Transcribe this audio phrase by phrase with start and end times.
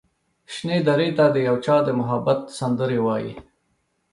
[0.53, 3.33] شنې درې ته د یو چا د محبت سندرې وايي